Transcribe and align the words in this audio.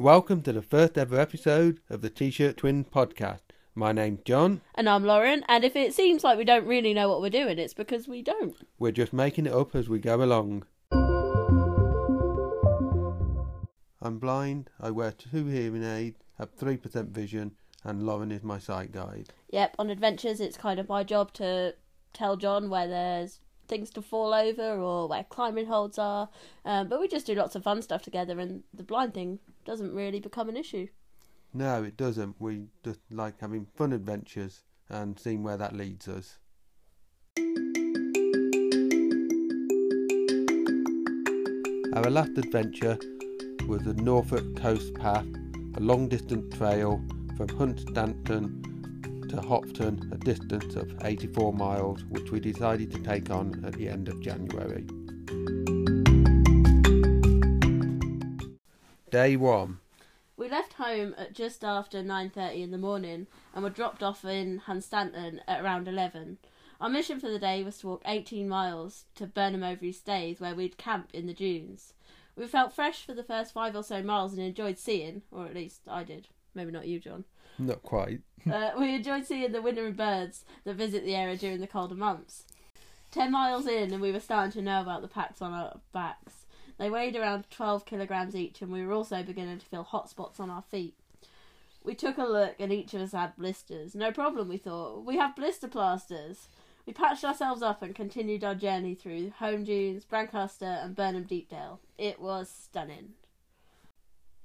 Welcome 0.00 0.40
to 0.44 0.52
the 0.54 0.62
first 0.62 0.96
ever 0.96 1.20
episode 1.20 1.80
of 1.90 2.00
the 2.00 2.08
T 2.08 2.30
shirt 2.30 2.56
Twin 2.56 2.86
podcast. 2.86 3.40
My 3.74 3.92
name's 3.92 4.22
John. 4.24 4.62
And 4.74 4.88
I'm 4.88 5.04
Lauren, 5.04 5.44
and 5.46 5.62
if 5.62 5.76
it 5.76 5.92
seems 5.92 6.24
like 6.24 6.38
we 6.38 6.44
don't 6.44 6.66
really 6.66 6.94
know 6.94 7.10
what 7.10 7.20
we're 7.20 7.28
doing, 7.28 7.58
it's 7.58 7.74
because 7.74 8.08
we 8.08 8.22
don't. 8.22 8.56
We're 8.78 8.92
just 8.92 9.12
making 9.12 9.44
it 9.44 9.52
up 9.52 9.74
as 9.76 9.90
we 9.90 9.98
go 9.98 10.22
along. 10.22 10.64
I'm 14.00 14.18
blind, 14.18 14.70
I 14.80 14.90
wear 14.90 15.12
two 15.12 15.44
hearing 15.48 15.84
aids, 15.84 16.16
have 16.38 16.56
3% 16.56 17.10
vision, 17.10 17.52
and 17.84 18.06
Lauren 18.06 18.32
is 18.32 18.42
my 18.42 18.58
sight 18.58 18.92
guide. 18.92 19.28
Yep, 19.50 19.76
on 19.78 19.90
adventures, 19.90 20.40
it's 20.40 20.56
kind 20.56 20.80
of 20.80 20.88
my 20.88 21.04
job 21.04 21.34
to 21.34 21.74
tell 22.14 22.38
John 22.38 22.70
where 22.70 22.88
there's 22.88 23.40
things 23.68 23.90
to 23.90 24.02
fall 24.02 24.32
over 24.32 24.80
or 24.80 25.08
where 25.08 25.24
climbing 25.24 25.66
holds 25.66 25.98
are. 25.98 26.30
Um, 26.64 26.88
but 26.88 27.00
we 27.00 27.06
just 27.06 27.26
do 27.26 27.34
lots 27.34 27.54
of 27.54 27.62
fun 27.62 27.82
stuff 27.82 28.00
together, 28.00 28.40
and 28.40 28.62
the 28.72 28.82
blind 28.82 29.12
thing 29.12 29.40
doesn't 29.70 29.94
really 29.94 30.18
become 30.18 30.48
an 30.48 30.56
issue. 30.56 30.88
No, 31.54 31.84
it 31.84 31.96
doesn't. 31.96 32.34
We 32.40 32.64
just 32.82 32.98
like 33.08 33.38
having 33.40 33.68
fun 33.76 33.92
adventures 33.92 34.64
and 34.88 35.16
seeing 35.16 35.44
where 35.44 35.56
that 35.58 35.76
leads 35.76 36.08
us. 36.08 36.38
Our 41.94 42.10
last 42.10 42.36
adventure 42.36 42.98
was 43.68 43.82
the 43.82 43.94
Norfolk 43.94 44.56
Coast 44.56 44.92
Path, 44.94 45.26
a 45.76 45.80
long 45.80 46.08
distance 46.08 46.52
trail 46.56 47.00
from 47.36 47.46
Hunstanton 47.50 49.28
to 49.28 49.40
Hopton, 49.40 50.10
a 50.12 50.16
distance 50.16 50.74
of 50.74 50.92
84 51.04 51.52
miles, 51.52 52.04
which 52.08 52.32
we 52.32 52.40
decided 52.40 52.90
to 52.90 52.98
take 53.04 53.30
on 53.30 53.64
at 53.64 53.74
the 53.74 53.88
end 53.88 54.08
of 54.08 54.20
January. 54.20 54.84
Day 59.10 59.34
1 59.34 59.80
We 60.36 60.48
left 60.48 60.74
home 60.74 61.16
at 61.18 61.32
just 61.32 61.64
after 61.64 62.00
9:30 62.00 62.62
in 62.62 62.70
the 62.70 62.78
morning 62.78 63.26
and 63.52 63.64
were 63.64 63.70
dropped 63.70 64.04
off 64.04 64.24
in 64.24 64.60
Hunstanton 64.60 65.40
at 65.48 65.64
around 65.64 65.88
11. 65.88 66.38
Our 66.80 66.88
mission 66.88 67.18
for 67.18 67.28
the 67.28 67.40
day 67.40 67.64
was 67.64 67.78
to 67.78 67.88
walk 67.88 68.02
18 68.06 68.48
miles 68.48 69.06
to 69.16 69.26
Burnham 69.26 69.62
Overy 69.62 69.92
Staithe 69.92 70.40
where 70.40 70.54
we'd 70.54 70.78
camp 70.78 71.10
in 71.12 71.26
the 71.26 71.34
dunes. 71.34 71.92
We 72.36 72.46
felt 72.46 72.72
fresh 72.72 73.04
for 73.04 73.12
the 73.12 73.24
first 73.24 73.52
5 73.52 73.74
or 73.74 73.82
so 73.82 74.00
miles 74.00 74.32
and 74.32 74.42
enjoyed 74.42 74.78
seeing, 74.78 75.22
or 75.32 75.44
at 75.44 75.54
least 75.56 75.80
I 75.88 76.04
did. 76.04 76.28
Maybe 76.54 76.70
not 76.70 76.86
you, 76.86 77.00
John. 77.00 77.24
Not 77.58 77.82
quite. 77.82 78.20
Uh, 78.50 78.70
we 78.78 78.94
enjoyed 78.94 79.26
seeing 79.26 79.52
the 79.52 79.60
wintering 79.60 79.92
birds 79.92 80.46
that 80.64 80.74
visit 80.74 81.04
the 81.04 81.14
area 81.14 81.36
during 81.36 81.60
the 81.60 81.66
colder 81.66 81.94
months. 81.94 82.44
10 83.10 83.30
miles 83.30 83.66
in 83.66 83.92
and 83.92 84.00
we 84.00 84.12
were 84.12 84.20
starting 84.20 84.52
to 84.52 84.62
know 84.62 84.80
about 84.80 85.02
the 85.02 85.08
packs 85.08 85.42
on 85.42 85.52
our 85.52 85.80
backs. 85.92 86.39
They 86.80 86.88
weighed 86.88 87.14
around 87.14 87.44
12 87.50 87.84
kilograms 87.84 88.34
each, 88.34 88.62
and 88.62 88.72
we 88.72 88.82
were 88.82 88.94
also 88.94 89.22
beginning 89.22 89.58
to 89.58 89.66
feel 89.66 89.82
hot 89.82 90.08
spots 90.08 90.40
on 90.40 90.48
our 90.48 90.62
feet. 90.62 90.94
We 91.84 91.94
took 91.94 92.16
a 92.16 92.24
look, 92.24 92.54
and 92.58 92.72
each 92.72 92.94
of 92.94 93.02
us 93.02 93.12
had 93.12 93.36
blisters. 93.36 93.94
No 93.94 94.10
problem, 94.10 94.48
we 94.48 94.56
thought. 94.56 95.04
We 95.04 95.18
have 95.18 95.36
blister 95.36 95.68
plasters. 95.68 96.48
We 96.86 96.94
patched 96.94 97.22
ourselves 97.22 97.60
up 97.60 97.82
and 97.82 97.94
continued 97.94 98.44
our 98.44 98.54
journey 98.54 98.94
through 98.94 99.34
Holme 99.38 99.64
Dunes, 99.64 100.06
Brancaster, 100.10 100.82
and 100.82 100.96
Burnham 100.96 101.24
Deepdale. 101.24 101.80
It 101.98 102.18
was 102.18 102.48
stunning. 102.48 103.10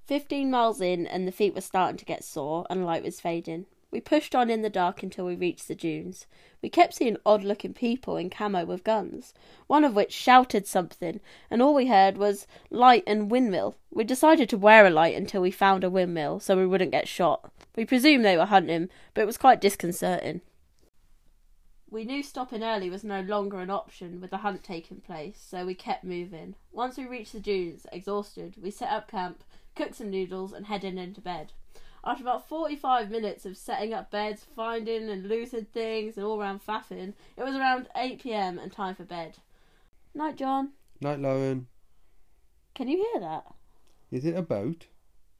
Fifteen 0.05 0.51
miles 0.51 0.81
in, 0.81 1.07
and 1.07 1.25
the 1.25 1.31
feet 1.31 1.55
were 1.55 1.61
starting 1.61 1.97
to 1.97 2.05
get 2.05 2.25
sore, 2.25 2.67
and 2.69 2.85
light 2.85 3.03
was 3.03 3.21
fading. 3.21 3.65
We 3.91 4.01
pushed 4.01 4.35
on 4.35 4.49
in 4.49 4.61
the 4.61 4.69
dark 4.69 5.03
until 5.03 5.25
we 5.25 5.35
reached 5.35 5.67
the 5.67 5.75
dunes. 5.75 6.27
We 6.61 6.69
kept 6.69 6.95
seeing 6.95 7.17
odd 7.25 7.43
looking 7.43 7.73
people 7.73 8.17
in 8.17 8.29
camo 8.29 8.65
with 8.65 8.83
guns, 8.83 9.33
one 9.67 9.83
of 9.83 9.95
which 9.95 10.11
shouted 10.11 10.67
something, 10.67 11.21
and 11.49 11.61
all 11.61 11.73
we 11.73 11.87
heard 11.87 12.17
was 12.17 12.47
light 12.69 13.03
and 13.07 13.31
windmill. 13.31 13.75
We 13.91 14.03
decided 14.03 14.49
to 14.49 14.57
wear 14.57 14.85
a 14.85 14.89
light 14.89 15.15
until 15.15 15.41
we 15.41 15.51
found 15.51 15.83
a 15.83 15.89
windmill 15.89 16.39
so 16.39 16.57
we 16.57 16.65
wouldn't 16.65 16.91
get 16.91 17.07
shot. 17.07 17.51
We 17.75 17.85
presumed 17.85 18.25
they 18.25 18.37
were 18.37 18.45
hunting, 18.45 18.89
but 19.13 19.21
it 19.21 19.27
was 19.27 19.37
quite 19.37 19.61
disconcerting. 19.61 20.41
We 21.89 22.03
knew 22.03 22.23
stopping 22.23 22.63
early 22.63 22.89
was 22.89 23.05
no 23.05 23.21
longer 23.21 23.59
an 23.59 23.69
option 23.69 24.19
with 24.19 24.31
the 24.31 24.39
hunt 24.39 24.63
taking 24.63 24.99
place, 24.99 25.39
so 25.39 25.65
we 25.65 25.75
kept 25.75 26.03
moving. 26.03 26.55
Once 26.73 26.97
we 26.97 27.05
reached 27.05 27.31
the 27.31 27.39
dunes, 27.39 27.85
exhausted, 27.93 28.55
we 28.61 28.71
set 28.71 28.91
up 28.91 29.09
camp, 29.09 29.43
cooked 29.75 29.95
some 29.95 30.09
noodles, 30.09 30.51
and 30.51 30.65
headed 30.65 30.97
into 30.97 31.21
bed. 31.21 31.53
After 32.05 32.23
about 32.23 32.47
45 32.47 33.09
minutes 33.09 33.45
of 33.47 33.57
setting 33.57 33.91
up 33.91 34.11
beds, 34.11 34.45
finding 34.55 35.09
and 35.09 35.27
losing 35.27 35.65
things, 35.65 36.17
and 36.17 36.25
all 36.25 36.37
round 36.37 36.63
faffing, 36.63 37.13
it 37.35 37.43
was 37.43 37.55
around 37.55 37.87
8 37.95 38.21
pm 38.21 38.59
and 38.59 38.71
time 38.71 38.93
for 38.93 39.03
bed. 39.03 39.37
Night, 40.13 40.35
John. 40.35 40.73
Night, 41.01 41.19
Lauren. 41.19 41.65
Can 42.75 42.87
you 42.87 42.97
hear 42.97 43.21
that? 43.21 43.45
Is 44.11 44.23
it 44.23 44.35
a 44.35 44.43
boat? 44.43 44.85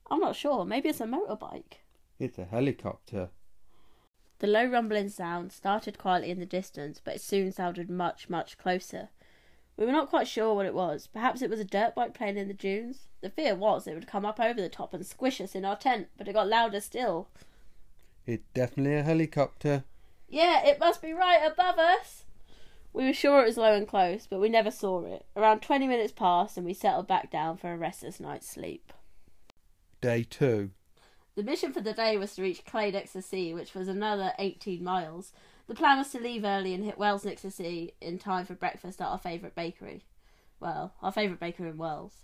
I'm 0.10 0.20
not 0.20 0.36
sure. 0.36 0.66
Maybe 0.66 0.90
it's 0.90 1.02
a 1.02 1.06
motorbike. 1.06 1.82
It's 2.18 2.40
a 2.40 2.46
helicopter. 2.46 3.30
The 4.40 4.48
low 4.48 4.66
rumbling 4.66 5.10
sound 5.10 5.52
started 5.52 6.00
quietly 6.00 6.32
in 6.32 6.40
the 6.40 6.46
distance, 6.46 7.00
but 7.04 7.16
it 7.16 7.22
soon 7.22 7.52
sounded 7.52 7.90
much, 7.90 8.28
much 8.28 8.58
closer. 8.58 9.10
We 9.78 9.86
were 9.86 9.92
not 9.92 10.10
quite 10.10 10.28
sure 10.28 10.54
what 10.54 10.66
it 10.66 10.74
was. 10.74 11.08
Perhaps 11.08 11.42
it 11.42 11.50
was 11.50 11.60
a 11.60 11.66
dirt 11.66 11.96
bike 11.96 12.14
playing 12.14 12.38
in 12.38 12.48
the 12.48 12.54
dunes. 12.54 13.08
The 13.22 13.30
fear 13.30 13.56
was 13.56 13.88
it 13.88 13.94
would 13.94 14.08
come 14.08 14.26
up 14.26 14.40
over 14.40 14.62
the 14.62 14.70
top 14.70 14.94
and 14.94 15.06
squish 15.06 15.42
us 15.42 15.56
in 15.56 15.66
our 15.66 15.76
tent, 15.76 16.08
but 16.18 16.28
it 16.28 16.34
got 16.34 16.48
louder 16.48 16.80
still. 16.80 17.28
It's 18.26 18.44
definitely 18.54 18.96
a 18.96 19.04
helicopter. 19.04 19.84
Yeah, 20.30 20.66
it 20.66 20.80
must 20.80 21.02
be 21.02 21.14
right 21.14 21.42
above 21.46 21.78
us. 21.78 22.24
We 22.94 23.06
were 23.06 23.14
sure 23.14 23.42
it 23.42 23.48
was 23.48 23.58
low 23.58 23.74
and 23.74 23.88
close, 23.88 24.26
but 24.26 24.40
we 24.40 24.48
never 24.48 24.72
saw 24.72 25.04
it. 25.04 25.26
Around 25.36 25.62
twenty 25.62 25.88
minutes 25.88 26.14
passed, 26.14 26.56
and 26.56 26.66
we 26.66 26.74
settled 26.74 27.08
back 27.08 27.30
down 27.30 27.58
for 27.58 27.74
a 27.74 27.78
restless 27.78 28.22
night's 28.22 28.50
sleep. 28.50 28.94
Day 30.00 30.24
2 30.24 30.72
The 31.36 31.44
mission 31.44 31.74
for 31.74 31.82
the 31.82 31.94
day 31.94 32.16
was 32.16 32.36
to 32.36 32.42
reach 32.42 32.64
to 32.64 33.22
sea, 33.22 33.54
which 33.54 33.74
was 33.74 33.88
another 33.88 34.34
18 34.40 34.84
miles. 34.84 35.34
The 35.68 35.76
plan 35.76 35.98
was 35.98 36.10
to 36.12 36.20
leave 36.20 36.46
early 36.46 36.74
and 36.74 36.84
hit 36.84 36.98
Wells 36.98 37.26
next 37.26 37.42
to 37.42 37.52
sea 37.52 37.94
in 38.00 38.20
time 38.20 38.46
for 38.46 38.54
breakfast 38.54 39.02
at 39.02 39.08
our 39.08 39.18
favourite 39.18 39.56
bakery. 39.56 40.04
Well, 40.60 40.94
our 41.02 41.12
favourite 41.12 41.40
bakery 41.40 41.70
in 41.70 41.78
Wells. 41.78 42.24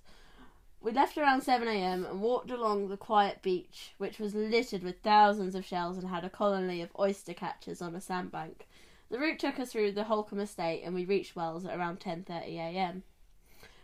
We 0.79 0.91
left 0.91 1.17
around 1.17 1.41
7am 1.41 2.09
and 2.09 2.21
walked 2.21 2.51
along 2.51 2.87
the 2.87 2.97
quiet 2.97 3.41
beach, 3.41 3.93
which 3.97 4.19
was 4.19 4.33
littered 4.33 4.83
with 4.83 5.01
thousands 5.01 5.55
of 5.55 5.65
shells 5.65 5.97
and 5.97 6.07
had 6.07 6.23
a 6.23 6.29
colony 6.29 6.81
of 6.81 6.91
oyster 6.97 7.33
catchers 7.33 7.81
on 7.81 7.95
a 7.95 8.01
sandbank. 8.01 8.67
The 9.09 9.19
route 9.19 9.39
took 9.39 9.59
us 9.59 9.71
through 9.71 9.91
the 9.91 10.05
Holkham 10.05 10.39
estate 10.39 10.83
and 10.83 10.95
we 10.95 11.05
reached 11.05 11.35
Wells 11.35 11.65
at 11.65 11.77
around 11.77 11.99
10.30am. 11.99 13.01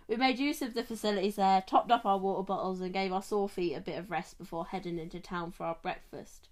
We 0.07 0.15
made 0.15 0.39
use 0.39 0.61
of 0.61 0.73
the 0.73 0.83
facilities 0.83 1.35
there, 1.35 1.61
topped 1.67 1.91
up 1.91 2.05
our 2.05 2.17
water 2.17 2.43
bottles, 2.43 2.79
and 2.79 2.93
gave 2.93 3.11
our 3.11 3.21
sore 3.21 3.49
feet 3.49 3.73
a 3.73 3.81
bit 3.81 3.99
of 3.99 4.09
rest 4.09 4.37
before 4.37 4.67
heading 4.67 4.97
into 4.99 5.19
town 5.19 5.51
for 5.51 5.65
our 5.65 5.77
breakfast. 5.81 6.47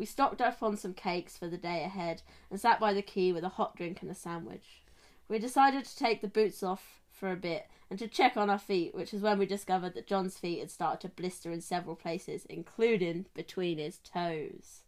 We 0.00 0.06
stocked 0.06 0.40
up 0.40 0.62
on 0.62 0.78
some 0.78 0.94
cakes 0.94 1.36
for 1.36 1.46
the 1.46 1.58
day 1.58 1.84
ahead 1.84 2.22
and 2.50 2.58
sat 2.58 2.80
by 2.80 2.94
the 2.94 3.02
quay 3.02 3.32
with 3.32 3.44
a 3.44 3.50
hot 3.50 3.76
drink 3.76 4.00
and 4.00 4.10
a 4.10 4.14
sandwich. 4.14 4.80
We 5.28 5.38
decided 5.38 5.84
to 5.84 5.94
take 5.94 6.22
the 6.22 6.26
boots 6.26 6.62
off 6.62 7.02
for 7.12 7.30
a 7.30 7.36
bit 7.36 7.68
and 7.90 7.98
to 7.98 8.08
check 8.08 8.34
on 8.34 8.48
our 8.48 8.58
feet, 8.58 8.94
which 8.94 9.12
is 9.12 9.20
when 9.20 9.38
we 9.38 9.44
discovered 9.44 9.92
that 9.92 10.06
John's 10.06 10.38
feet 10.38 10.60
had 10.60 10.70
started 10.70 11.02
to 11.02 11.14
blister 11.14 11.52
in 11.52 11.60
several 11.60 11.96
places, 11.96 12.46
including 12.46 13.26
between 13.34 13.76
his 13.76 13.98
toes. 13.98 14.84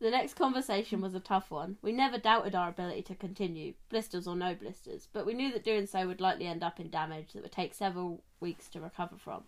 The 0.00 0.10
next 0.10 0.34
conversation 0.34 1.00
was 1.00 1.14
a 1.14 1.20
tough 1.20 1.52
one. 1.52 1.76
We 1.80 1.92
never 1.92 2.18
doubted 2.18 2.56
our 2.56 2.70
ability 2.70 3.02
to 3.02 3.14
continue, 3.14 3.74
blisters 3.88 4.26
or 4.26 4.34
no 4.34 4.56
blisters, 4.56 5.06
but 5.12 5.24
we 5.24 5.34
knew 5.34 5.52
that 5.52 5.62
doing 5.62 5.86
so 5.86 6.08
would 6.08 6.20
likely 6.20 6.48
end 6.48 6.64
up 6.64 6.80
in 6.80 6.90
damage 6.90 7.34
that 7.34 7.42
would 7.44 7.52
take 7.52 7.72
several 7.72 8.24
weeks 8.40 8.68
to 8.70 8.80
recover 8.80 9.14
from. 9.16 9.44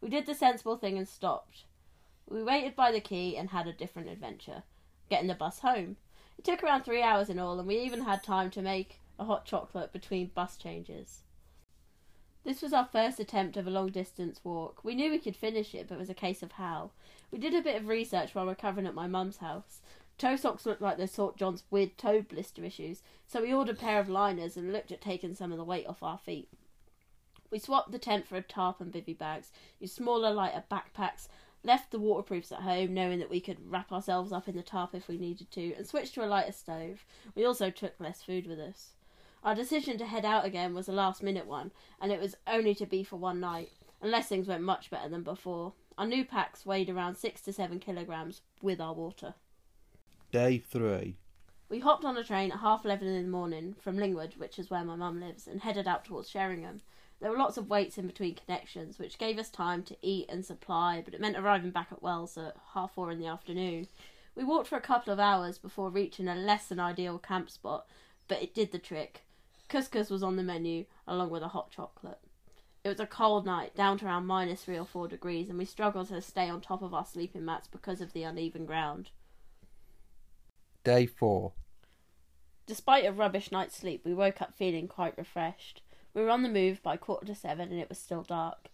We 0.00 0.08
did 0.08 0.26
the 0.26 0.34
sensible 0.34 0.76
thing 0.76 0.98
and 0.98 1.06
stopped. 1.06 1.66
We 2.28 2.42
waited 2.42 2.74
by 2.74 2.90
the 2.90 3.00
quay 3.00 3.36
and 3.36 3.50
had 3.50 3.66
a 3.66 3.72
different 3.72 4.08
adventure, 4.08 4.64
getting 5.08 5.28
the 5.28 5.34
bus 5.34 5.60
home. 5.60 5.96
It 6.38 6.44
took 6.44 6.62
around 6.62 6.82
three 6.82 7.02
hours 7.02 7.30
in 7.30 7.38
all, 7.38 7.58
and 7.58 7.68
we 7.68 7.78
even 7.78 8.02
had 8.02 8.22
time 8.22 8.50
to 8.50 8.62
make 8.62 9.00
a 9.18 9.24
hot 9.24 9.44
chocolate 9.44 9.92
between 9.92 10.32
bus 10.34 10.56
changes. 10.56 11.22
This 12.44 12.62
was 12.62 12.72
our 12.72 12.84
first 12.84 13.18
attempt 13.18 13.56
of 13.56 13.66
a 13.66 13.70
long 13.70 13.90
distance 13.90 14.40
walk. 14.44 14.84
We 14.84 14.94
knew 14.94 15.10
we 15.10 15.18
could 15.18 15.36
finish 15.36 15.74
it, 15.74 15.88
but 15.88 15.94
it 15.94 15.98
was 15.98 16.10
a 16.10 16.14
case 16.14 16.42
of 16.42 16.52
how. 16.52 16.90
We 17.30 17.38
did 17.38 17.54
a 17.54 17.62
bit 17.62 17.76
of 17.76 17.88
research 17.88 18.34
while 18.34 18.46
recovering 18.46 18.86
at 18.86 18.94
my 18.94 19.06
mum's 19.06 19.38
house. 19.38 19.80
Toe 20.18 20.36
socks 20.36 20.64
looked 20.64 20.80
like 20.80 20.96
they 20.96 21.06
sought 21.06 21.36
John's 21.36 21.64
weird 21.70 21.98
toe 21.98 22.22
blister 22.22 22.64
issues, 22.64 23.02
so 23.26 23.42
we 23.42 23.52
ordered 23.52 23.76
a 23.76 23.78
pair 23.78 23.98
of 23.98 24.08
liners 24.08 24.56
and 24.56 24.72
looked 24.72 24.92
at 24.92 25.00
taking 25.00 25.34
some 25.34 25.52
of 25.52 25.58
the 25.58 25.64
weight 25.64 25.86
off 25.86 26.02
our 26.02 26.18
feet. 26.18 26.48
We 27.50 27.58
swapped 27.58 27.92
the 27.92 27.98
tent 27.98 28.26
for 28.26 28.36
a 28.36 28.42
tarp 28.42 28.80
and 28.80 28.92
bivy 28.92 29.16
bags, 29.16 29.52
used 29.78 29.94
smaller, 29.94 30.32
lighter 30.32 30.64
backpacks, 30.70 31.28
left 31.66 31.90
the 31.90 31.98
waterproofs 31.98 32.52
at 32.52 32.60
home, 32.60 32.94
knowing 32.94 33.18
that 33.18 33.28
we 33.28 33.40
could 33.40 33.70
wrap 33.70 33.92
ourselves 33.92 34.32
up 34.32 34.48
in 34.48 34.56
the 34.56 34.62
tarp 34.62 34.94
if 34.94 35.08
we 35.08 35.18
needed 35.18 35.50
to, 35.50 35.74
and 35.74 35.86
switched 35.86 36.14
to 36.14 36.24
a 36.24 36.26
lighter 36.26 36.52
stove. 36.52 37.04
We 37.34 37.44
also 37.44 37.70
took 37.70 37.98
less 37.98 38.22
food 38.22 38.46
with 38.46 38.60
us. 38.60 38.92
Our 39.42 39.54
decision 39.54 39.98
to 39.98 40.06
head 40.06 40.24
out 40.24 40.44
again 40.44 40.74
was 40.74 40.88
a 40.88 40.92
last 40.92 41.22
minute 41.22 41.46
one, 41.46 41.72
and 42.00 42.12
it 42.12 42.20
was 42.20 42.36
only 42.46 42.74
to 42.76 42.86
be 42.86 43.02
for 43.02 43.16
one 43.16 43.40
night, 43.40 43.72
unless 44.00 44.28
things 44.28 44.46
went 44.46 44.62
much 44.62 44.90
better 44.90 45.08
than 45.08 45.22
before. 45.22 45.72
Our 45.98 46.06
new 46.06 46.24
packs 46.24 46.64
weighed 46.64 46.90
around 46.90 47.16
six 47.16 47.40
to 47.42 47.52
seven 47.52 47.78
kilograms 47.80 48.42
with 48.62 48.80
our 48.80 48.94
water. 48.94 49.34
Day 50.30 50.58
3 50.58 51.16
We 51.68 51.80
hopped 51.80 52.04
on 52.04 52.16
a 52.16 52.24
train 52.24 52.52
at 52.52 52.58
half 52.58 52.84
eleven 52.84 53.08
in 53.08 53.22
the 53.24 53.30
morning 53.30 53.74
from 53.80 53.96
Lingwood, 53.96 54.36
which 54.36 54.58
is 54.58 54.70
where 54.70 54.84
my 54.84 54.96
mum 54.96 55.20
lives, 55.20 55.46
and 55.46 55.60
headed 55.60 55.88
out 55.88 56.04
towards 56.04 56.28
Sheringham. 56.28 56.80
There 57.20 57.30
were 57.30 57.38
lots 57.38 57.56
of 57.56 57.70
waits 57.70 57.96
in 57.98 58.06
between 58.06 58.34
connections, 58.34 58.98
which 58.98 59.18
gave 59.18 59.38
us 59.38 59.48
time 59.48 59.82
to 59.84 59.96
eat 60.02 60.26
and 60.28 60.44
supply, 60.44 61.02
but 61.04 61.14
it 61.14 61.20
meant 61.20 61.36
arriving 61.36 61.70
back 61.70 61.88
at 61.90 62.02
Wells 62.02 62.36
at 62.36 62.56
half 62.74 62.94
four 62.94 63.10
in 63.10 63.18
the 63.18 63.26
afternoon. 63.26 63.88
We 64.34 64.44
walked 64.44 64.68
for 64.68 64.76
a 64.76 64.82
couple 64.82 65.12
of 65.12 65.18
hours 65.18 65.56
before 65.56 65.88
reaching 65.88 66.28
a 66.28 66.34
less 66.34 66.66
than 66.66 66.78
ideal 66.78 67.18
camp 67.18 67.50
spot, 67.50 67.86
but 68.28 68.42
it 68.42 68.54
did 68.54 68.70
the 68.70 68.78
trick. 68.78 69.24
Couscous 69.68 70.10
was 70.10 70.22
on 70.22 70.36
the 70.36 70.42
menu, 70.42 70.84
along 71.06 71.30
with 71.30 71.42
a 71.42 71.48
hot 71.48 71.70
chocolate. 71.70 72.20
It 72.84 72.88
was 72.90 73.00
a 73.00 73.06
cold 73.06 73.46
night, 73.46 73.74
down 73.74 73.98
to 73.98 74.06
around 74.06 74.26
minus 74.26 74.62
three 74.62 74.78
or 74.78 74.84
four 74.84 75.08
degrees, 75.08 75.48
and 75.48 75.58
we 75.58 75.64
struggled 75.64 76.08
to 76.08 76.20
stay 76.20 76.48
on 76.48 76.60
top 76.60 76.82
of 76.82 76.94
our 76.94 77.04
sleeping 77.04 77.44
mats 77.44 77.66
because 77.66 78.00
of 78.00 78.12
the 78.12 78.22
uneven 78.22 78.66
ground. 78.66 79.10
Day 80.84 81.06
4. 81.06 81.52
Despite 82.64 83.04
a 83.04 83.12
rubbish 83.12 83.50
night's 83.50 83.76
sleep, 83.76 84.02
we 84.04 84.14
woke 84.14 84.40
up 84.40 84.54
feeling 84.54 84.86
quite 84.86 85.18
refreshed. 85.18 85.82
We 86.16 86.22
were 86.22 86.30
on 86.30 86.42
the 86.42 86.48
move 86.48 86.82
by 86.82 86.96
quarter 86.96 87.26
to 87.26 87.34
seven 87.34 87.70
and 87.70 87.78
it 87.78 87.90
was 87.90 87.98
still 87.98 88.22
dark. 88.22 88.70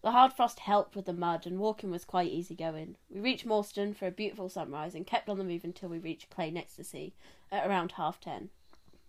The 0.00 0.12
hard 0.12 0.32
frost 0.32 0.60
helped 0.60 0.96
with 0.96 1.04
the 1.04 1.12
mud 1.12 1.46
and 1.46 1.58
walking 1.58 1.90
was 1.90 2.06
quite 2.06 2.32
easy 2.32 2.54
going. 2.54 2.96
We 3.10 3.20
reached 3.20 3.46
Morston 3.46 3.94
for 3.94 4.06
a 4.06 4.10
beautiful 4.10 4.48
sunrise 4.48 4.94
and 4.94 5.06
kept 5.06 5.28
on 5.28 5.36
the 5.36 5.44
move 5.44 5.62
until 5.62 5.90
we 5.90 5.98
reached 5.98 6.30
Cley 6.30 6.50
next 6.50 6.76
the 6.76 6.84
Sea 6.84 7.12
at 7.52 7.68
around 7.68 7.92
half 7.92 8.18
ten. 8.18 8.48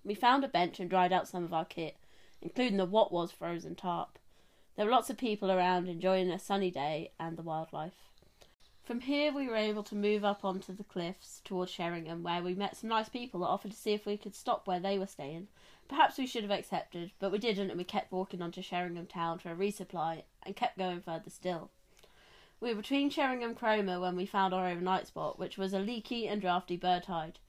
We 0.03 0.15
found 0.15 0.43
a 0.43 0.49
bench 0.49 0.81
and 0.81 0.89
dried 0.89 1.13
out 1.13 1.29
some 1.29 1.45
of 1.45 1.53
our 1.53 1.63
kit, 1.63 1.95
including 2.41 2.75
the 2.75 2.83
what 2.83 3.13
was 3.13 3.31
frozen 3.31 3.75
tarp. 3.75 4.19
There 4.75 4.85
were 4.85 4.91
lots 4.91 5.09
of 5.09 5.15
people 5.15 5.49
around 5.49 5.87
enjoying 5.87 6.29
a 6.29 6.39
sunny 6.39 6.69
day 6.69 7.11
and 7.17 7.37
the 7.37 7.41
wildlife. 7.41 8.09
From 8.87 9.01
here, 9.01 9.33
we 9.33 9.49
were 9.49 9.57
able 9.57 9.83
to 9.83 9.95
move 9.95 10.23
up 10.23 10.45
onto 10.45 10.73
the 10.73 10.85
cliffs 10.85 11.41
towards 11.43 11.73
Sheringham, 11.73 12.23
where 12.23 12.41
we 12.41 12.55
met 12.55 12.77
some 12.77 12.89
nice 12.89 13.09
people 13.09 13.41
that 13.41 13.47
offered 13.47 13.71
to 13.71 13.77
see 13.77 13.91
if 13.91 14.05
we 14.05 14.15
could 14.15 14.33
stop 14.33 14.65
where 14.65 14.79
they 14.79 14.97
were 14.97 15.07
staying. 15.07 15.49
Perhaps 15.89 16.17
we 16.17 16.25
should 16.25 16.43
have 16.43 16.57
accepted, 16.57 17.11
but 17.19 17.29
we 17.29 17.37
didn't, 17.37 17.69
and 17.69 17.77
we 17.77 17.83
kept 17.83 18.13
walking 18.13 18.41
onto 18.41 18.61
Sheringham 18.61 19.05
town 19.05 19.39
for 19.39 19.51
a 19.51 19.55
resupply 19.57 20.23
and 20.43 20.55
kept 20.55 20.77
going 20.77 21.01
further 21.01 21.29
still. 21.29 21.69
We 22.61 22.69
were 22.69 22.81
between 22.81 23.09
Sheringham 23.09 23.49
and 23.49 23.57
Cromer 23.57 23.99
when 23.99 24.15
we 24.15 24.25
found 24.25 24.53
our 24.53 24.69
overnight 24.69 25.07
spot, 25.07 25.37
which 25.37 25.57
was 25.57 25.73
a 25.73 25.79
leaky 25.79 26.25
and 26.25 26.39
drafty 26.39 26.77
bird 26.77 27.07
hide. 27.07 27.39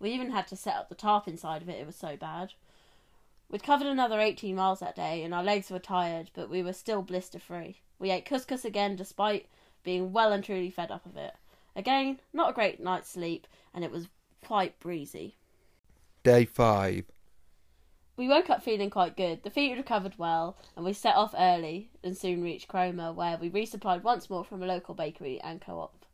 We 0.00 0.12
even 0.12 0.30
had 0.30 0.46
to 0.46 0.56
set 0.56 0.76
up 0.76 0.88
the 0.88 0.94
tarp 0.94 1.28
inside 1.28 1.60
of 1.60 1.68
it, 1.68 1.78
it 1.78 1.86
was 1.86 1.96
so 1.96 2.16
bad. 2.16 2.54
We'd 3.50 3.62
covered 3.62 3.86
another 3.86 4.18
18 4.18 4.56
miles 4.56 4.80
that 4.80 4.96
day, 4.96 5.22
and 5.24 5.34
our 5.34 5.44
legs 5.44 5.70
were 5.70 5.78
tired, 5.78 6.30
but 6.32 6.48
we 6.48 6.62
were 6.62 6.72
still 6.72 7.02
blister 7.02 7.38
free. 7.38 7.82
We 7.98 8.10
ate 8.10 8.24
couscous 8.24 8.64
again 8.64 8.96
despite 8.96 9.46
being 9.86 10.12
well 10.12 10.32
and 10.32 10.44
truly 10.44 10.68
fed 10.68 10.90
up 10.90 11.06
of 11.06 11.16
it. 11.16 11.32
Again, 11.74 12.18
not 12.32 12.50
a 12.50 12.52
great 12.52 12.80
night's 12.80 13.08
sleep, 13.08 13.46
and 13.72 13.84
it 13.84 13.90
was 13.90 14.08
quite 14.44 14.78
breezy. 14.80 15.36
Day 16.22 16.44
5. 16.44 17.04
We 18.16 18.28
woke 18.28 18.50
up 18.50 18.62
feeling 18.62 18.90
quite 18.90 19.16
good. 19.16 19.42
The 19.42 19.50
feet 19.50 19.76
recovered 19.76 20.18
well, 20.18 20.56
and 20.74 20.84
we 20.84 20.92
set 20.92 21.14
off 21.14 21.34
early 21.38 21.90
and 22.02 22.16
soon 22.16 22.42
reached 22.42 22.66
Cromer, 22.66 23.12
where 23.12 23.38
we 23.38 23.48
resupplied 23.48 24.02
once 24.02 24.28
more 24.28 24.44
from 24.44 24.62
a 24.62 24.66
local 24.66 24.94
bakery 24.94 25.40
and 25.40 25.60
co 25.60 25.78
op. 25.78 26.04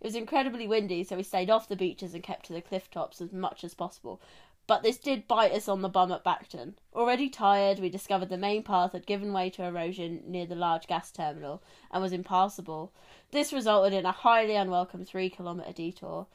It 0.00 0.06
was 0.06 0.16
incredibly 0.16 0.66
windy, 0.66 1.04
so 1.04 1.16
we 1.16 1.22
stayed 1.22 1.48
off 1.48 1.68
the 1.68 1.76
beaches 1.76 2.12
and 2.12 2.22
kept 2.22 2.46
to 2.46 2.52
the 2.52 2.60
cliff 2.60 2.90
tops 2.90 3.20
as 3.20 3.32
much 3.32 3.62
as 3.62 3.74
possible, 3.74 4.20
but 4.66 4.82
this 4.82 4.98
did 4.98 5.28
bite 5.28 5.52
us 5.52 5.68
on 5.68 5.82
the 5.82 5.88
bum 5.88 6.12
at 6.12 6.24
Bacton. 6.24 6.74
Already 6.94 7.28
tired, 7.28 7.78
we 7.78 7.88
discovered 7.88 8.28
the 8.28 8.36
main 8.36 8.62
path 8.62 8.92
had 8.92 9.06
given 9.06 9.32
way 9.32 9.50
to 9.50 9.64
erosion 9.64 10.22
near 10.26 10.46
the 10.46 10.54
large 10.54 10.86
gas 10.86 11.10
terminal 11.10 11.62
and 11.90 12.02
was 12.02 12.12
impassable. 12.12 12.92
This 13.30 13.52
resulted 13.52 13.92
in 13.92 14.06
a 14.06 14.12
highly 14.12 14.54
unwelcome 14.54 15.04
three 15.04 15.30
kilometre 15.30 15.72
detour. 15.72 16.26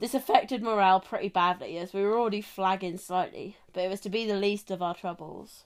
This 0.00 0.14
affected 0.14 0.62
morale 0.62 1.00
pretty 1.00 1.28
badly 1.28 1.76
as 1.76 1.92
we 1.92 2.02
were 2.02 2.18
already 2.18 2.40
flagging 2.40 2.98
slightly, 2.98 3.56
but 3.72 3.82
it 3.82 3.88
was 3.88 4.00
to 4.00 4.10
be 4.10 4.26
the 4.26 4.36
least 4.36 4.70
of 4.70 4.80
our 4.80 4.94
troubles. 4.94 5.64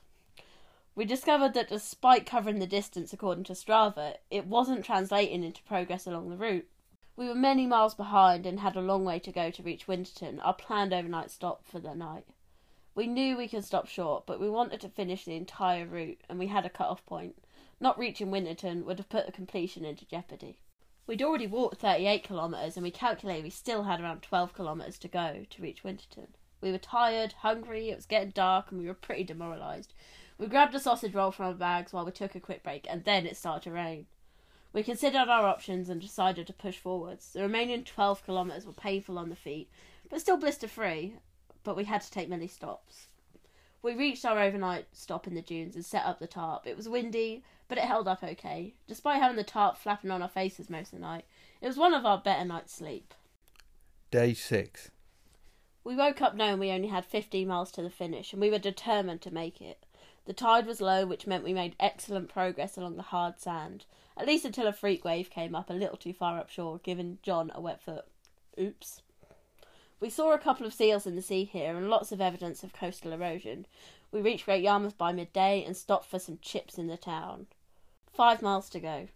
We 0.95 1.05
discovered 1.05 1.53
that 1.53 1.69
despite 1.69 2.25
covering 2.25 2.59
the 2.59 2.67
distance 2.67 3.13
according 3.13 3.45
to 3.45 3.53
Strava, 3.53 4.15
it 4.29 4.45
wasn't 4.45 4.85
translating 4.85 5.43
into 5.43 5.63
progress 5.63 6.05
along 6.05 6.29
the 6.29 6.37
route. 6.37 6.67
We 7.15 7.27
were 7.27 7.35
many 7.35 7.67
miles 7.67 7.93
behind 7.93 8.47
and 8.47 8.59
had 8.59 8.75
a 8.75 8.81
long 8.81 9.05
way 9.05 9.19
to 9.19 9.31
go 9.31 9.51
to 9.51 9.63
reach 9.63 9.87
Winterton, 9.87 10.39
our 10.39 10.53
planned 10.53 10.93
overnight 10.93 11.29
stop 11.29 11.63
for 11.63 11.79
the 11.79 11.93
night. 11.93 12.25
We 12.95 13.05
knew 13.05 13.37
we 13.37 13.47
could 13.47 13.65
stop 13.65 13.87
short, 13.87 14.25
but 14.25 14.39
we 14.39 14.49
wanted 14.49 14.81
to 14.81 14.89
finish 14.89 15.25
the 15.25 15.35
entire 15.35 15.85
route, 15.85 16.21
and 16.27 16.39
we 16.39 16.47
had 16.47 16.65
a 16.65 16.69
cut-off 16.69 17.05
point. 17.05 17.35
Not 17.79 17.99
reaching 17.99 18.31
Winterton 18.31 18.83
would 18.85 18.97
have 18.97 19.09
put 19.09 19.27
the 19.27 19.31
completion 19.31 19.85
into 19.85 20.07
jeopardy. 20.07 20.57
We'd 21.05 21.21
already 21.21 21.45
walked 21.45 21.81
38 21.81 22.23
kilometres, 22.23 22.77
and 22.77 22.83
we 22.83 22.91
calculated 22.91 23.43
we 23.43 23.49
still 23.51 23.83
had 23.83 24.01
around 24.01 24.23
12 24.23 24.55
kilometres 24.55 24.97
to 24.99 25.07
go 25.07 25.45
to 25.47 25.61
reach 25.61 25.83
Winterton. 25.83 26.29
We 26.61 26.71
were 26.71 26.79
tired, 26.79 27.33
hungry, 27.33 27.89
it 27.89 27.95
was 27.95 28.05
getting 28.07 28.31
dark, 28.31 28.71
and 28.71 28.79
we 28.79 28.87
were 28.87 28.93
pretty 28.95 29.23
demoralised. 29.23 29.93
We 30.39 30.47
grabbed 30.47 30.73
a 30.73 30.79
sausage 30.79 31.13
roll 31.13 31.31
from 31.31 31.45
our 31.45 31.53
bags 31.53 31.93
while 31.93 32.05
we 32.05 32.11
took 32.11 32.33
a 32.33 32.39
quick 32.39 32.63
break, 32.63 32.87
and 32.89 33.03
then 33.03 33.27
it 33.27 33.37
started 33.37 33.65
to 33.65 33.71
rain. 33.71 34.07
We 34.73 34.81
considered 34.81 35.29
our 35.29 35.45
options 35.45 35.87
and 35.87 36.01
decided 36.01 36.47
to 36.47 36.53
push 36.53 36.77
forwards. 36.77 37.31
The 37.31 37.43
remaining 37.43 37.83
12 37.83 38.25
kilometres 38.25 38.65
were 38.65 38.73
painful 38.73 39.19
on 39.19 39.29
the 39.29 39.35
feet, 39.35 39.69
but 40.09 40.19
still 40.19 40.37
blister 40.37 40.67
free, 40.67 41.13
but 41.63 41.75
we 41.75 41.83
had 41.83 42.01
to 42.01 42.11
take 42.11 42.27
many 42.27 42.47
stops. 42.47 43.07
We 43.83 43.93
reached 43.93 44.25
our 44.25 44.39
overnight 44.39 44.87
stop 44.93 45.27
in 45.27 45.35
the 45.35 45.41
dunes 45.41 45.75
and 45.75 45.85
set 45.85 46.05
up 46.05 46.19
the 46.19 46.27
tarp. 46.27 46.65
It 46.65 46.75
was 46.75 46.89
windy, 46.89 47.43
but 47.67 47.77
it 47.77 47.83
held 47.83 48.07
up 48.07 48.23
okay. 48.23 48.73
Despite 48.87 49.21
having 49.21 49.37
the 49.37 49.43
tarp 49.43 49.77
flapping 49.77 50.09
on 50.09 50.21
our 50.23 50.29
faces 50.29 50.69
most 50.69 50.93
of 50.93 50.99
the 50.99 51.05
night, 51.05 51.25
it 51.61 51.67
was 51.67 51.77
one 51.77 51.93
of 51.93 52.05
our 52.05 52.17
better 52.17 52.45
nights' 52.45 52.73
sleep. 52.73 53.13
Day 54.09 54.33
6. 54.33 54.89
We 55.83 55.95
woke 55.95 56.21
up 56.21 56.33
knowing 56.35 56.59
we 56.59 56.71
only 56.71 56.87
had 56.87 57.05
15 57.05 57.47
miles 57.47 57.71
to 57.73 57.81
the 57.81 57.89
finish, 57.89 58.31
and 58.31 58.41
we 58.41 58.49
were 58.49 58.57
determined 58.57 59.21
to 59.21 59.33
make 59.33 59.61
it. 59.61 59.85
The 60.25 60.33
tide 60.33 60.65
was 60.65 60.79
low, 60.79 61.05
which 61.05 61.27
meant 61.27 61.43
we 61.43 61.53
made 61.53 61.75
excellent 61.79 62.29
progress 62.29 62.77
along 62.77 62.95
the 62.95 63.03
hard 63.03 63.39
sand, 63.39 63.85
at 64.15 64.25
least 64.25 64.45
until 64.45 64.67
a 64.67 64.73
freak 64.73 65.03
wave 65.03 65.29
came 65.29 65.53
up 65.53 65.69
a 65.69 65.73
little 65.73 65.97
too 65.97 66.13
far 66.13 66.41
upshore, 66.41 66.81
giving 66.81 67.19
John 67.21 67.51
a 67.53 67.59
wet 67.59 67.81
foot. 67.81 68.05
Oops. 68.59 69.01
We 69.99 70.09
saw 70.09 70.33
a 70.33 70.39
couple 70.39 70.65
of 70.65 70.73
seals 70.73 71.05
in 71.05 71.15
the 71.15 71.21
sea 71.21 71.43
here 71.43 71.75
and 71.75 71.89
lots 71.89 72.11
of 72.11 72.21
evidence 72.21 72.63
of 72.63 72.73
coastal 72.73 73.13
erosion. 73.13 73.65
We 74.11 74.21
reached 74.21 74.45
Great 74.45 74.63
Yarmouth 74.63 74.97
by 74.97 75.11
midday 75.11 75.63
and 75.63 75.75
stopped 75.75 76.05
for 76.05 76.19
some 76.19 76.39
chips 76.41 76.77
in 76.77 76.87
the 76.87 76.97
town. 76.97 77.47
Five 78.13 78.41
miles 78.41 78.69
to 78.69 78.79
go. 78.79 79.07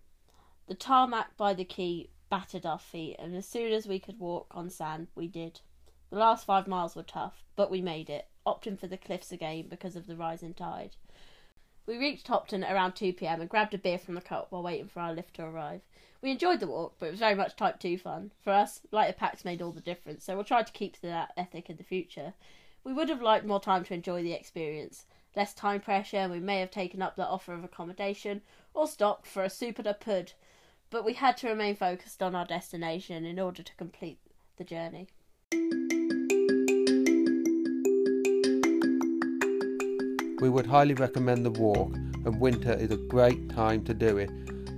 The 0.67 0.75
tarmac 0.75 1.37
by 1.37 1.53
the 1.53 1.63
quay 1.63 2.09
battered 2.29 2.65
our 2.65 2.79
feet, 2.79 3.15
and 3.19 3.35
as 3.35 3.45
soon 3.45 3.71
as 3.71 3.87
we 3.87 3.99
could 3.99 4.19
walk 4.19 4.47
on 4.51 4.69
sand, 4.69 5.07
we 5.15 5.27
did. 5.27 5.61
The 6.09 6.17
last 6.17 6.45
five 6.45 6.67
miles 6.67 6.95
were 6.95 7.03
tough, 7.03 7.43
but 7.55 7.69
we 7.71 7.81
made 7.81 8.09
it 8.09 8.27
opting 8.47 8.79
for 8.79 8.87
the 8.87 8.97
cliffs 8.97 9.31
again 9.31 9.67
because 9.69 9.97
of 9.97 10.07
the 10.07 10.15
rising 10.15 10.53
tide. 10.53 10.95
We 11.85 11.97
reached 11.97 12.27
Hopton 12.27 12.63
around 12.63 12.93
2 12.93 13.13
pm 13.13 13.41
and 13.41 13.49
grabbed 13.49 13.73
a 13.73 13.77
beer 13.77 13.97
from 13.97 14.15
the 14.15 14.21
cart 14.21 14.47
while 14.49 14.63
waiting 14.63 14.87
for 14.87 15.01
our 15.01 15.13
lift 15.13 15.35
to 15.35 15.43
arrive. 15.43 15.81
We 16.21 16.31
enjoyed 16.31 16.59
the 16.59 16.67
walk, 16.67 16.95
but 16.97 17.07
it 17.07 17.11
was 17.11 17.19
very 17.19 17.35
much 17.35 17.55
Type 17.55 17.79
2 17.79 17.97
fun. 17.97 18.31
For 18.43 18.51
us, 18.51 18.81
lighter 18.91 19.13
packs 19.13 19.45
made 19.45 19.61
all 19.61 19.71
the 19.71 19.81
difference, 19.81 20.23
so 20.23 20.35
we'll 20.35 20.43
try 20.43 20.63
to 20.63 20.71
keep 20.71 20.99
that 21.01 21.33
ethic 21.37 21.69
in 21.69 21.77
the 21.77 21.83
future. 21.83 22.33
We 22.83 22.93
would 22.93 23.09
have 23.09 23.21
liked 23.21 23.45
more 23.45 23.59
time 23.59 23.83
to 23.85 23.93
enjoy 23.93 24.23
the 24.23 24.33
experience. 24.33 25.05
Less 25.35 25.53
time 25.53 25.81
pressure, 25.81 26.17
and 26.17 26.31
we 26.31 26.39
may 26.39 26.59
have 26.61 26.71
taken 26.71 27.01
up 27.01 27.15
the 27.15 27.27
offer 27.27 27.53
of 27.53 27.63
accommodation 27.63 28.41
or 28.73 28.87
stopped 28.87 29.27
for 29.27 29.43
a 29.43 29.49
soup 29.49 29.77
and 29.77 29.99
pud, 29.99 30.33
but 30.89 31.05
we 31.05 31.13
had 31.13 31.37
to 31.37 31.47
remain 31.49 31.75
focused 31.75 32.23
on 32.23 32.33
our 32.33 32.45
destination 32.45 33.25
in 33.25 33.39
order 33.39 33.61
to 33.61 33.75
complete 33.75 34.19
the 34.57 34.63
journey. 34.63 35.07
We 40.39 40.49
would 40.49 40.67
highly 40.67 40.93
recommend 40.93 41.45
the 41.45 41.51
walk, 41.51 41.95
and 41.95 42.39
winter 42.39 42.73
is 42.73 42.91
a 42.91 42.97
great 42.97 43.49
time 43.49 43.83
to 43.85 43.93
do 43.93 44.17
it. 44.17 44.29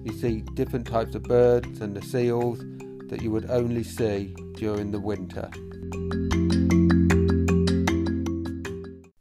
You 0.06 0.14
see 0.14 0.42
different 0.54 0.88
types 0.88 1.16
of 1.16 1.24
birds 1.24 1.82
and 1.82 1.94
the 1.96 2.02
seals 2.02 2.60
that 3.10 3.22
you 3.22 3.30
would 3.32 3.50
only 3.50 3.84
see 3.84 4.34
during 4.56 4.92
the 4.92 5.02
winter. 5.02 5.50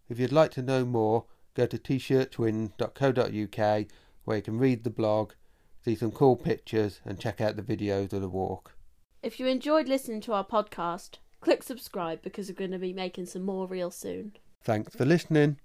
If 0.08 0.20
you'd 0.20 0.30
like 0.30 0.52
to 0.52 0.62
know 0.62 0.84
more, 0.84 1.24
go 1.54 1.66
to 1.66 1.76
tshirttwin.co.uk 1.76 3.86
where 4.24 4.36
you 4.36 4.42
can 4.42 4.58
read 4.58 4.84
the 4.84 4.90
blog, 4.90 5.32
see 5.84 5.96
some 5.96 6.12
cool 6.12 6.36
pictures, 6.36 7.00
and 7.04 7.18
check 7.18 7.40
out 7.40 7.56
the 7.56 7.62
videos 7.62 8.12
of 8.12 8.20
the 8.20 8.28
walk. 8.28 8.74
If 9.22 9.40
you 9.40 9.46
enjoyed 9.46 9.88
listening 9.88 10.20
to 10.22 10.34
our 10.34 10.44
podcast, 10.44 11.16
click 11.40 11.62
subscribe 11.62 12.22
because 12.22 12.48
we're 12.48 12.54
going 12.54 12.72
to 12.72 12.78
be 12.78 12.92
making 12.92 13.26
some 13.26 13.42
more 13.42 13.66
real 13.66 13.90
soon. 13.90 14.32
Thanks 14.62 14.94
for 14.94 15.04
listening. 15.04 15.56